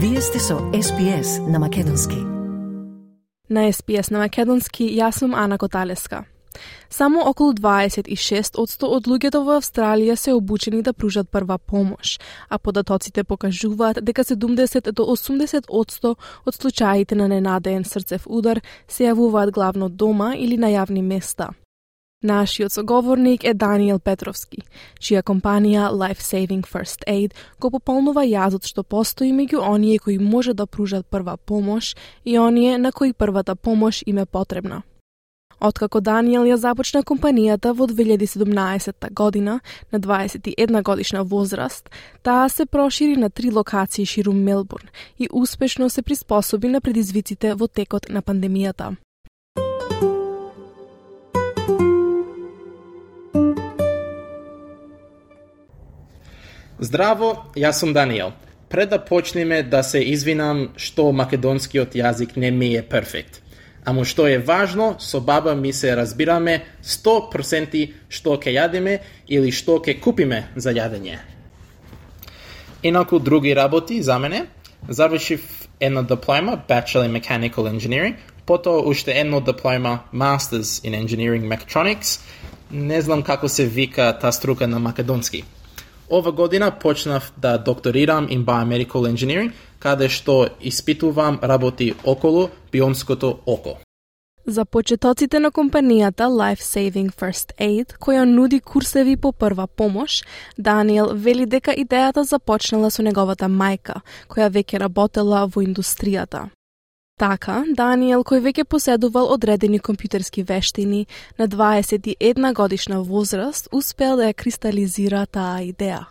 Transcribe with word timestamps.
Вие 0.00 0.20
сте 0.20 0.38
со 0.38 0.54
SPS 0.54 1.50
на 1.50 1.58
Македонски. 1.58 2.16
На 3.50 3.60
SPS 3.72 4.10
на 4.10 4.18
Македонски 4.18 4.84
јас 4.94 5.18
сум 5.18 5.34
Ана 5.34 5.58
Коталеска. 5.58 6.24
Само 6.90 7.24
околу 7.26 7.52
26% 7.52 8.86
од 8.86 9.08
луѓето 9.10 9.42
во 9.42 9.56
Австралија 9.58 10.14
се 10.14 10.32
обучени 10.32 10.82
да 10.82 10.92
пружат 10.92 11.30
прва 11.30 11.58
помош, 11.58 12.20
а 12.48 12.58
податоците 12.58 13.24
покажуваат 13.24 13.98
дека 14.04 14.22
70 14.24 14.92
до 14.92 15.02
80% 15.02 16.14
од 16.46 16.54
случаите 16.54 17.14
на 17.14 17.28
ненадеен 17.28 17.84
срцев 17.84 18.26
удар 18.26 18.60
се 18.88 19.10
јавуваат 19.10 19.50
главно 19.50 19.88
дома 19.88 20.36
или 20.36 20.56
на 20.56 20.70
јавни 20.70 21.02
места. 21.02 21.50
Нашиот 22.22 22.72
соговорник 22.72 23.44
е 23.44 23.54
Даниел 23.54 24.00
Петровски, 24.02 24.64
чија 24.98 25.20
компанија 25.22 25.84
Life 25.94 26.18
Saving 26.18 26.66
First 26.66 27.04
Aid 27.06 27.30
го 27.62 27.70
пополнува 27.70 28.24
јазот 28.26 28.66
што 28.66 28.82
постои 28.82 29.30
меѓу 29.30 29.62
оние 29.62 30.00
кои 30.02 30.18
може 30.18 30.54
да 30.54 30.66
пружат 30.66 31.06
прва 31.06 31.36
помош 31.36 31.94
и 32.24 32.38
оние 32.38 32.78
на 32.78 32.92
кои 32.92 33.12
првата 33.12 33.54
помош 33.54 34.02
им 34.06 34.18
е 34.18 34.26
потребна. 34.26 34.82
Откако 35.60 36.00
Даниел 36.00 36.42
ја 36.42 36.54
започна 36.54 37.04
компанијата 37.04 37.70
во 37.70 37.86
2017 37.86 39.14
година, 39.14 39.60
на 39.92 40.00
21 40.00 40.82
годишна 40.82 41.24
возраст, 41.24 41.90
таа 42.22 42.48
се 42.48 42.66
прошири 42.66 43.16
на 43.16 43.30
три 43.30 43.50
локации 43.50 44.06
ширум 44.06 44.42
Мелбурн 44.42 44.88
и 45.18 45.28
успешно 45.32 45.90
се 45.90 46.02
приспособи 46.02 46.68
на 46.68 46.80
предизвиците 46.80 47.54
во 47.54 47.68
текот 47.68 48.08
на 48.10 48.22
пандемијата. 48.22 48.96
Здраво, 56.80 57.50
јас 57.58 57.80
сум 57.82 57.92
Даниел. 57.92 58.32
Пред 58.70 58.90
да 58.90 59.04
почнеме 59.04 59.62
да 59.62 59.82
се 59.82 59.98
извинам 59.98 60.68
што 60.76 61.10
македонскиот 61.12 61.96
јазик 61.98 62.36
не 62.36 62.50
ми 62.50 62.76
е 62.76 62.82
перфект. 62.82 63.40
Ама 63.84 64.04
што 64.04 64.28
е 64.28 64.38
важно, 64.38 64.94
со 65.00 65.20
баба 65.20 65.54
ми 65.54 65.72
се 65.72 65.96
разбираме 65.96 66.62
100% 66.84 67.82
што 68.08 68.36
ќе 68.38 68.54
јадеме 68.54 68.98
или 69.26 69.50
што 69.50 69.80
ќе 69.82 69.98
купиме 69.98 70.44
за 70.54 70.70
јадење. 70.70 71.18
Инаку 72.82 73.18
други 73.18 73.56
работи 73.56 74.02
за 74.02 74.18
мене, 74.18 74.46
завршив 74.88 75.42
една 75.80 76.02
диплома 76.02 76.62
Bachelor 76.68 77.10
in 77.10 77.12
Mechanical 77.20 77.66
Engineering, 77.66 78.14
потоа 78.46 78.86
уште 78.86 79.18
едно 79.18 79.40
диплома 79.40 80.04
Masters 80.14 80.84
in 80.86 80.94
Engineering 80.94 81.42
Mechatronics. 81.42 82.20
Не 82.70 83.00
знам 83.02 83.22
како 83.22 83.48
се 83.48 83.66
вика 83.66 84.18
таа 84.20 84.32
струка 84.32 84.68
на 84.68 84.78
македонски. 84.78 85.44
Ова 86.10 86.32
година 86.32 86.70
почнав 86.70 87.32
да 87.38 87.58
докторирам 87.58 88.28
in 88.28 88.44
Biomedical 88.44 89.12
Engineering, 89.12 89.52
каде 89.78 90.08
што 90.08 90.48
испитувам 90.60 91.38
работи 91.42 91.94
околу 92.04 92.48
бионското 92.72 93.38
око. 93.46 93.78
За 94.46 94.64
почетоците 94.64 95.38
на 95.38 95.50
компанијата 95.50 96.24
Life 96.24 96.62
Saving 96.64 97.12
First 97.12 97.52
Aid, 97.60 97.98
која 98.00 98.24
нуди 98.24 98.60
курсеви 98.60 99.16
по 99.16 99.32
прва 99.32 99.66
помош, 99.66 100.24
Даниел 100.58 101.12
вели 101.12 101.46
дека 101.46 101.74
идејата 101.76 102.24
започнала 102.24 102.90
со 102.90 103.02
неговата 103.02 103.44
мајка, 103.44 104.00
која 104.28 104.48
веќе 104.48 104.80
работела 104.80 105.44
во 105.46 105.60
индустријата. 105.60 106.48
Така, 107.18 107.64
Даниел, 107.74 108.22
кој 108.22 108.38
веќе 108.44 108.62
поседувал 108.70 109.32
одредени 109.34 109.80
компјутерски 109.82 110.44
вештини, 110.46 111.06
на 111.38 111.48
21 111.48 112.54
годишна 112.54 113.00
возраст 113.02 113.66
успел 113.72 114.16
да 114.16 114.28
ја 114.28 114.36
кристализира 114.38 115.24
таа 115.26 115.58
идеја. 115.66 116.04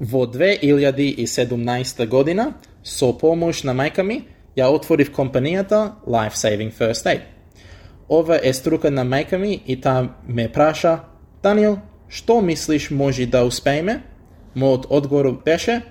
Во 0.00 0.26
2017 0.28 2.06
година, 2.12 2.52
со 2.84 3.14
помош 3.16 3.62
на 3.64 3.72
мајка 3.72 4.04
ми, 4.04 4.26
ја 4.56 4.68
отворив 4.68 5.14
компанијата 5.16 5.96
Life 6.04 6.36
Saving 6.36 6.76
First 6.76 7.08
Aid. 7.08 7.24
Ова 8.08 8.40
е 8.42 8.52
струка 8.52 8.90
на 8.90 9.04
мајка 9.04 9.40
ми 9.40 9.62
и 9.66 9.80
таа 9.80 10.12
ме 10.28 10.52
праша, 10.52 11.00
Даниел, 11.42 11.78
што 12.08 12.42
мислиш 12.42 12.90
може 12.90 13.26
да 13.26 13.46
успееме? 13.48 14.02
Мојот 14.56 14.86
одговор 14.90 15.42
беше, 15.44 15.82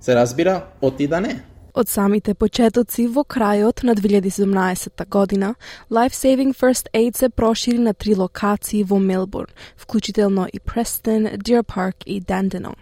се 0.00 0.14
разбира, 0.14 0.66
оти 0.80 1.06
да 1.06 1.20
не. 1.20 1.47
Од 1.78 1.86
самите 1.86 2.32
почетоци 2.34 3.04
во 3.06 3.22
крајот 3.22 3.84
на 3.86 3.94
2017 3.94 5.04
година, 5.14 5.54
Life 5.90 6.16
Saving 6.16 6.50
First 6.50 6.88
Aid 6.92 7.16
се 7.16 7.28
прошири 7.28 7.78
на 7.78 7.94
три 7.94 8.14
локации 8.14 8.82
во 8.82 8.98
Мелбурн, 8.98 9.52
вклучително 9.76 10.48
и 10.52 10.58
Престон, 10.58 11.26
Deer 11.26 11.62
Park 11.62 12.02
и 12.06 12.20
Данденон. 12.20 12.74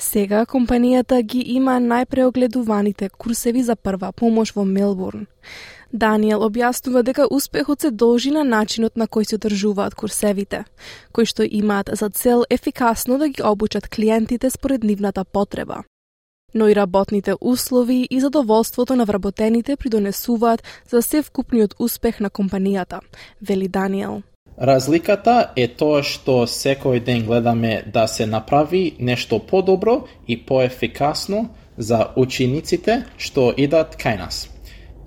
Сега 0.00 0.46
компанијата 0.46 1.20
ги 1.22 1.44
има 1.58 1.76
најпреогледуваните 1.76 3.10
курсеви 3.10 3.62
за 3.62 3.76
прва 3.76 4.12
помош 4.12 4.54
во 4.56 4.64
Мелбурн. 4.64 5.26
Даниел 5.92 6.40
објаснува 6.40 7.02
дека 7.02 7.28
успехот 7.30 7.80
се 7.80 7.90
должи 7.90 8.30
на 8.30 8.44
начинот 8.44 8.96
на 8.96 9.06
кој 9.06 9.28
се 9.28 9.36
одржуваат 9.36 9.94
курсевите, 9.94 10.64
кои 11.12 11.28
што 11.28 11.44
имаат 11.44 11.90
за 11.92 12.08
цел 12.08 12.44
ефикасно 12.50 13.18
да 13.18 13.28
ги 13.28 13.42
обучат 13.42 13.88
клиентите 13.88 14.50
според 14.50 14.84
нивната 14.84 15.24
потреба 15.24 15.84
но 16.54 16.68
и 16.68 16.76
работните 16.76 17.34
услови 17.40 18.08
и 18.10 18.20
задоволството 18.20 18.96
на 18.96 19.04
вработените 19.04 19.76
придонесуваат 19.76 20.62
за 20.90 21.02
се 21.02 21.22
вкупниот 21.22 21.74
успех 21.78 22.20
на 22.20 22.30
компанијата, 22.30 23.00
вели 23.42 23.68
Даниел. 23.68 24.22
Разликата 24.60 25.52
е 25.56 25.66
тоа 25.68 26.02
што 26.04 26.44
секој 26.46 27.00
ден 27.00 27.24
гледаме 27.26 27.84
да 27.92 28.06
се 28.06 28.26
направи 28.26 28.96
нешто 29.00 29.38
подобро 29.38 30.04
и 30.28 30.36
поефикасно 30.36 31.48
за 31.78 32.12
учениците 32.16 33.04
што 33.16 33.54
идат 33.56 33.96
кај 33.96 34.18
нас. 34.18 34.48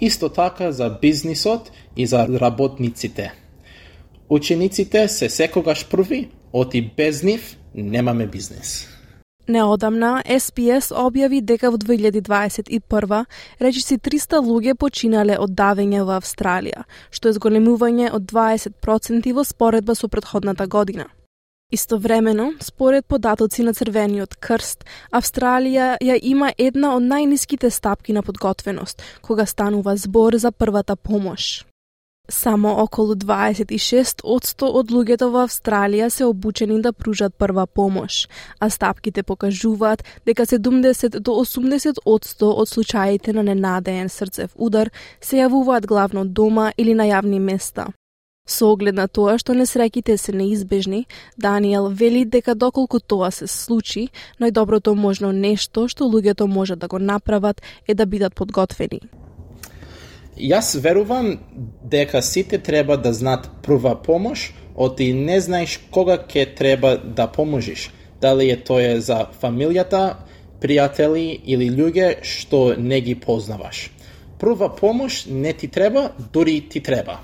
Исто 0.01 0.29
така 0.29 0.71
за 0.71 0.89
бизнисот 1.01 1.71
и 1.95 2.05
за 2.05 2.27
работниците. 2.27 3.33
Учениците 4.29 5.07
се 5.07 5.29
секогаш 5.29 5.87
први, 5.87 6.29
оти 6.53 6.81
без 6.97 7.23
нив 7.23 7.57
немаме 7.75 8.27
бизнес. 8.27 8.94
Неодамна, 9.47 10.23
SPS 10.25 10.89
објави 10.89 11.37
дека 11.45 11.69
во 11.69 11.77
2021 11.77 13.25
речиси 13.61 13.97
300 14.01 14.39
луѓе 14.41 14.73
починале 14.73 15.35
од 15.37 15.53
давење 15.53 16.01
во 16.07 16.15
Австралија, 16.17 16.81
што 17.13 17.29
е 17.29 17.35
зголемување 17.37 18.09
од 18.17 18.25
20% 18.31 19.35
во 19.37 19.43
споредба 19.45 19.93
со 19.93 20.09
предходната 20.09 20.65
година. 20.65 21.05
Истовремено, 21.71 22.53
според 22.59 23.05
податоци 23.05 23.61
на 23.61 23.73
Црвениот 23.73 24.33
крст, 24.41 24.81
Австралија 25.11 25.93
ја 26.01 26.17
има 26.21 26.49
една 26.57 26.95
од 26.97 27.05
најниските 27.05 27.69
стапки 27.69 28.17
на 28.17 28.25
подготвеност, 28.25 29.01
кога 29.21 29.45
станува 29.45 29.95
збор 29.97 30.41
за 30.41 30.51
првата 30.51 30.95
помош. 30.95 31.65
Само 32.27 32.69
околу 32.81 33.13
26 33.13 34.23
од 34.25 34.91
луѓето 34.91 35.27
во 35.29 35.43
Австралија 35.45 36.07
се 36.09 36.25
обучени 36.25 36.79
да 36.81 36.91
пружат 36.93 37.35
прва 37.37 37.67
помош, 37.67 38.25
а 38.59 38.69
стапките 38.69 39.23
покажуваат 39.23 40.01
дека 40.25 40.45
70 40.45 41.19
до 41.19 41.31
80 41.31 42.01
од 42.05 42.67
случаите 42.67 43.33
на 43.33 43.43
ненадеен 43.43 44.09
срцев 44.09 44.55
удар 44.55 44.89
се 45.21 45.37
јавуваат 45.37 45.85
главно 45.85 46.25
дома 46.25 46.71
или 46.77 46.93
на 46.93 47.05
јавни 47.05 47.39
места. 47.39 47.93
Со 48.47 48.71
оглед 48.73 48.95
на 48.95 49.07
тоа 49.07 49.37
што 49.37 49.53
несреќите 49.53 50.17
се 50.17 50.31
неизбежни, 50.31 51.05
Даниел 51.37 51.89
вели 51.89 52.25
дека 52.25 52.55
доколку 52.55 52.99
тоа 52.99 53.31
се 53.31 53.47
случи, 53.47 54.09
најдоброто 54.41 54.95
можно 54.95 55.31
нешто 55.31 55.87
што 55.87 56.09
луѓето 56.09 56.47
можат 56.47 56.79
да 56.79 56.87
го 56.87 56.99
направат 56.99 57.61
е 57.87 57.93
да 57.93 58.05
бидат 58.05 58.35
подготвени. 58.35 59.24
Јас 60.37 60.75
верувам 60.75 61.39
дека 61.83 62.21
сите 62.21 62.57
треба 62.57 62.97
да 62.97 63.13
знаат 63.13 63.49
прва 63.63 63.95
помош, 63.95 64.53
оти 64.75 65.13
не 65.13 65.39
знаеш 65.41 65.79
кога 65.91 66.17
ќе 66.17 66.55
треба 66.55 66.97
да 66.97 67.27
поможиш. 67.27 67.91
Дали 68.21 68.49
е 68.51 68.57
тоа 68.63 68.99
за 68.99 69.27
фамилијата, 69.41 70.15
пријатели 70.59 71.39
или 71.45 71.69
луѓе 71.71 72.23
што 72.23 72.75
не 72.77 72.99
ги 73.01 73.15
познаваш. 73.15 73.91
Прва 74.39 74.75
помош 74.75 75.25
не 75.25 75.53
ти 75.53 75.67
треба, 75.67 76.11
дури 76.33 76.61
ти 76.69 76.81
треба. 76.83 77.19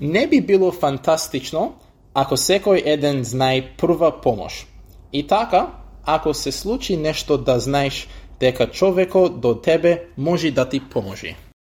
Не 0.00 0.26
би 0.26 0.40
било 0.40 0.72
фантастично 0.72 1.74
ако 2.14 2.36
секој 2.36 2.82
еден 2.84 3.24
знае 3.24 3.62
прва 3.78 4.10
помош. 4.20 4.66
И 5.12 5.26
така, 5.26 5.68
ако 6.04 6.34
се 6.34 6.52
случи 6.52 6.96
нешто 6.96 7.38
да 7.38 7.60
знаеш 7.60 8.08
дека 8.40 8.66
човекот 8.66 9.40
до 9.40 9.54
тебе 9.54 10.04
може 10.16 10.50
да 10.50 10.68
ти 10.68 10.80
поможи. 10.80 11.36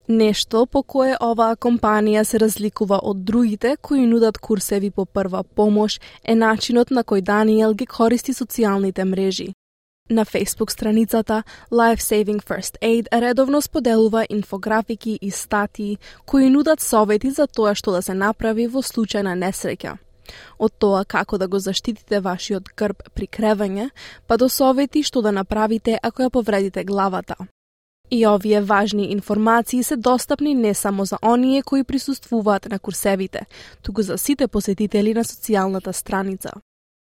Нешто 0.09 0.67
по 0.67 0.83
кое 0.83 1.15
оваа 1.17 1.56
компанија 1.56 2.25
се 2.29 2.39
разликува 2.39 2.99
од 3.03 3.23
другите 3.25 3.77
кои 3.81 4.05
нудат 4.06 4.39
курсеви 4.39 4.91
по 4.91 5.06
прва 5.06 5.43
помош 5.43 5.99
е 6.23 6.35
начинот 6.35 6.91
на 6.91 7.05
кој 7.05 7.23
Даниел 7.23 7.73
ги 7.73 7.87
користи 7.87 8.33
социјалните 8.33 9.05
мрежи. 9.05 9.55
На 10.11 10.25
Facebook 10.25 10.71
страницата 10.71 11.43
Life 11.71 12.03
Saving 12.05 12.43
First 12.45 12.77
Aid 12.83 13.09
редовно 13.12 13.62
споделува 13.62 14.27
инфографики 14.29 15.19
и 15.23 15.31
статии 15.31 15.99
кои 16.27 16.51
нудат 16.51 16.81
совети 16.81 17.31
за 17.31 17.47
тоа 17.47 17.75
што 17.75 17.93
да 17.93 18.03
се 18.03 18.15
направи 18.15 18.67
во 18.67 18.83
случај 18.83 19.23
на 19.23 19.33
несреќа. 19.33 19.97
Од 20.59 20.73
тоа 20.79 21.05
како 21.05 21.39
да 21.39 21.49
го 21.49 21.59
заштитите 21.59 22.21
вашиот 22.21 22.69
грб 22.77 23.09
при 23.15 23.27
кревање, 23.27 23.89
па 24.27 24.37
до 24.37 24.49
совети 24.49 25.03
што 25.03 25.23
да 25.23 25.33
направите 25.33 25.99
ако 26.03 26.23
ја 26.23 26.31
повредите 26.31 26.85
главата. 26.85 27.37
И 28.11 28.27
овие 28.27 28.61
важни 28.61 29.12
информации 29.12 29.83
се 29.83 29.97
достапни 29.97 30.55
не 30.55 30.75
само 30.75 31.05
за 31.05 31.19
оние 31.23 31.62
кои 31.62 31.85
присуствуваат 31.85 32.71
на 32.71 32.79
курсевите, 32.79 33.47
туку 33.83 34.03
за 34.03 34.19
сите 34.19 34.49
посетители 34.49 35.15
на 35.15 35.25
социјалната 35.25 35.93
страница. 35.93 36.51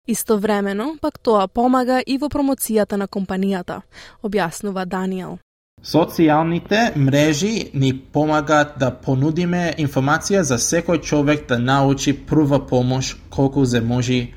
Истовремено, 0.07 0.97
пак 1.01 1.19
тоа 1.19 1.47
помага 1.47 2.01
и 2.07 2.17
во 2.17 2.29
промоцијата 2.29 2.95
на 2.95 3.07
компанијата, 3.07 3.81
објаснува 4.23 4.85
Даниел. 4.85 5.37
Социјалните 5.83 6.95
мрежи 6.95 7.69
ни 7.73 7.91
помагаат 7.93 8.77
да 8.79 8.91
понудиме 8.91 9.73
информација 9.77 10.41
за 10.41 10.57
секој 10.57 11.01
човек 11.01 11.47
да 11.49 11.59
научи 11.59 12.13
прва 12.13 12.59
помош 12.67 13.17
колку 13.29 13.65
се 13.65 13.81
може 13.81 14.27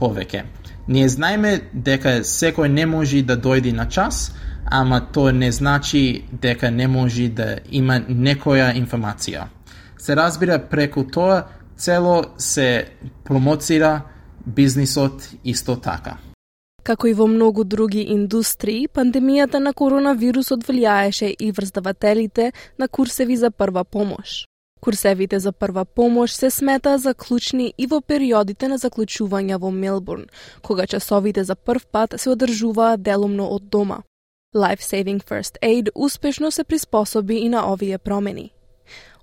повеќе. 0.00 0.42
Ние 0.88 1.08
знаеме 1.08 1.60
дека 1.72 2.20
секој 2.24 2.68
не 2.68 2.86
може 2.86 3.22
да 3.22 3.36
дојде 3.36 3.72
на 3.72 3.88
час, 3.88 4.32
ама 4.70 5.00
тоа 5.12 5.32
не 5.32 5.52
значи 5.52 6.24
дека 6.32 6.70
не 6.70 6.88
може 6.88 7.28
да 7.28 7.56
има 7.70 8.00
некоја 8.00 8.74
информација. 8.76 9.46
Се 9.98 10.16
разбира 10.16 10.58
преку 10.58 11.04
тоа 11.04 11.44
цело 11.76 12.24
се 12.38 12.88
промоцира 13.24 14.02
бизнисот 14.46 15.30
исто 15.44 15.76
така. 15.76 16.18
Како 16.82 17.08
и 17.08 17.12
во 17.12 17.26
многу 17.28 17.64
други 17.64 18.00
индустрии, 18.14 18.88
пандемијата 18.88 19.60
на 19.60 19.74
коронавирусот 19.76 20.64
влијаеше 20.64 21.34
и 21.38 21.50
врз 21.52 21.72
давателите 21.72 22.52
на 22.78 22.88
курсеви 22.88 23.36
за 23.36 23.50
прва 23.50 23.84
помош. 23.84 24.46
Курсевите 24.80 25.38
за 25.38 25.52
прва 25.52 25.84
помош 25.84 26.32
се 26.32 26.50
смета 26.50 26.98
за 26.98 27.14
клучни 27.14 27.74
и 27.78 27.86
во 27.86 28.00
периодите 28.00 28.68
на 28.68 28.78
заклучување 28.78 29.58
во 29.58 29.70
Мелбурн, 29.70 30.28
кога 30.62 30.86
часовите 30.86 31.44
за 31.44 31.54
прв 31.54 31.86
пат 31.92 32.14
се 32.16 32.30
одржуваат 32.30 33.02
делумно 33.02 33.50
од 33.50 33.68
дома. 33.68 34.02
Life 34.54 34.80
Saving 34.80 35.22
First 35.24 35.58
Aid 35.62 35.88
успешно 35.94 36.50
се 36.50 36.64
приспособи 36.64 37.34
и 37.34 37.48
на 37.48 37.72
овие 37.72 37.98
промени. 37.98 38.52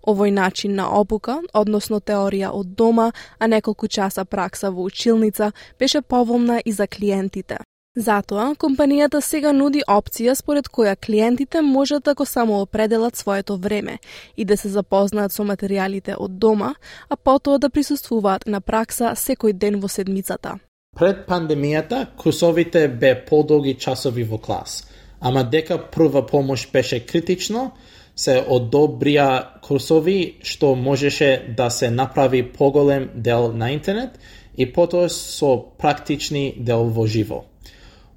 Овој 0.06 0.30
начин 0.30 0.76
на 0.76 0.86
обука, 1.00 1.40
односно 1.54 1.98
теорија 1.98 2.52
од 2.54 2.76
дома, 2.78 3.12
а 3.40 3.48
неколку 3.48 3.88
часа 3.88 4.26
пракса 4.26 4.70
во 4.70 4.84
училница, 4.86 5.52
беше 5.80 6.02
поволна 6.02 6.62
и 6.66 6.72
за 6.72 6.88
клиентите. 6.88 7.58
Затоа, 7.98 8.54
компанијата 8.54 9.22
сега 9.22 9.52
нуди 9.52 9.82
опција 9.88 10.36
според 10.36 10.70
која 10.70 10.96
клиентите 10.96 11.62
можат 11.62 12.04
да 12.04 12.14
го 12.14 12.26
самоопределат 12.26 13.16
своето 13.16 13.58
време 13.58 13.98
и 14.38 14.46
да 14.46 14.58
се 14.58 14.70
запознаат 14.70 15.32
со 15.32 15.42
материјалите 15.42 16.16
од 16.20 16.38
дома, 16.38 16.76
а 17.10 17.16
потоа 17.16 17.58
да 17.58 17.70
присуствуваат 17.70 18.46
на 18.46 18.62
пракса 18.62 19.16
секој 19.16 19.54
ден 19.54 19.80
во 19.80 19.88
седмицата. 19.88 20.60
Пред 20.96 21.26
пандемијата, 21.28 22.06
курсовите 22.16 22.88
бе 22.88 23.26
подолги 23.26 23.74
часови 23.74 24.24
во 24.24 24.38
клас– 24.38 24.84
ама 25.26 25.44
дека 25.44 25.78
прва 25.92 26.22
помош 26.26 26.68
беше 26.72 27.00
критично, 27.02 27.72
се 28.16 28.36
одобрија 28.46 29.60
курсови 29.66 30.38
што 30.46 30.76
можеше 30.78 31.30
да 31.58 31.70
се 31.74 31.90
направи 31.90 32.44
поголем 32.46 33.10
дел 33.16 33.50
на 33.52 33.72
интернет 33.74 34.20
и 34.58 34.70
потоа 34.72 35.10
со 35.10 35.58
практични 35.82 36.54
дел 36.58 36.86
во 36.94 37.08
живо. 37.08 37.44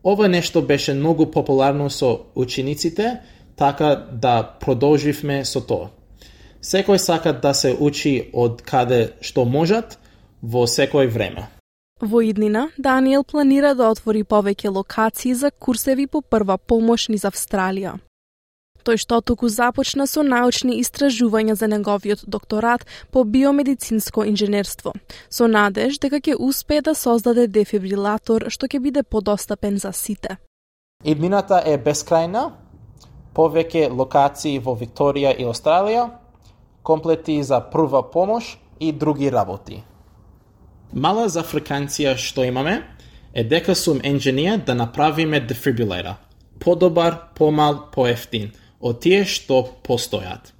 Ова 0.04 0.28
нешто 0.28 0.62
беше 0.62 0.94
многу 0.94 1.26
популарно 1.26 1.90
со 1.90 2.28
учениците, 2.34 3.20
така 3.56 3.96
да 4.12 4.42
продолживме 4.60 5.44
со 5.44 5.64
тоа. 5.64 5.88
Секој 6.62 6.98
сака 6.98 7.32
да 7.32 7.54
се 7.54 7.72
учи 7.72 8.30
од 8.32 8.62
каде 8.62 9.14
што 9.20 9.48
можат 9.48 9.96
во 10.42 10.68
секој 10.68 11.08
време. 11.08 11.48
Во 12.00 12.22
иднина, 12.22 12.70
Даниел 12.78 13.24
планира 13.24 13.72
да 13.74 13.88
отвори 13.90 14.22
повеќе 14.22 14.70
локации 14.70 15.34
за 15.34 15.50
курсеви 15.50 16.06
по 16.06 16.20
прва 16.22 16.54
помош 16.58 17.08
низ 17.10 17.24
Австралија. 17.26 17.96
Тој 18.86 19.00
што 19.02 19.18
туку 19.20 19.48
започна 19.50 20.06
со 20.06 20.22
научни 20.22 20.78
истражувања 20.78 21.56
за 21.58 21.66
неговиот 21.66 22.22
докторат 22.30 22.86
по 23.10 23.24
биомедицинско 23.24 24.24
инженерство, 24.30 24.94
со 25.28 25.48
надеж 25.50 25.98
дека 25.98 26.22
ќе 26.22 26.38
успее 26.38 26.86
да 26.86 26.94
создаде 26.94 27.48
дефибрилатор 27.48 28.46
што 28.48 28.70
ќе 28.70 28.78
биде 28.78 29.02
подостапен 29.02 29.82
за 29.82 29.92
сите. 29.92 30.38
Иднината 31.04 31.58
е 31.66 31.82
бескрајна, 31.82 32.52
повеќе 33.34 33.90
локации 33.90 34.58
во 34.62 34.78
Викторија 34.78 35.34
и 35.34 35.50
Австралија, 35.50 36.08
комплети 36.82 37.42
за 37.42 37.58
прва 37.60 38.06
помош 38.06 38.54
и 38.78 38.92
други 38.92 39.30
работи. 39.30 39.82
Мала 40.92 41.28
за 41.28 41.42
фреквенција 41.44 42.16
што 42.16 42.44
имаме 42.48 42.82
е 43.34 43.44
дека 43.44 43.74
сум 43.74 44.00
енженија 44.00 44.56
да 44.64 44.74
направиме 44.74 45.40
дефибрилатор. 45.40 46.16
Подобар, 46.58 47.34
помал, 47.34 47.90
поефтин 47.92 48.50
од 48.80 49.02
тие 49.02 49.24
што 49.24 49.62
постојат. 49.84 50.52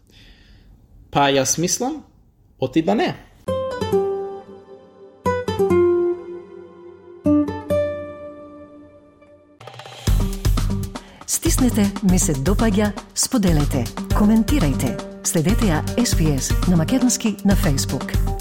Па 1.11 1.31
јас 1.33 1.59
мислам, 1.59 2.05
оти 2.61 2.83
да 2.83 2.95
не. 2.95 3.15
Стиснете, 11.27 11.91
ми 12.11 12.19
се 12.19 12.35
допаѓа, 12.35 12.93
споделете, 13.15 13.85
коментирајте. 14.15 14.97
Следете 15.25 15.73
ја 15.73 15.83
SPS 15.97 16.53
на 16.71 16.77
Македонски 16.77 17.37
на 17.45 17.57
Facebook. 17.57 18.38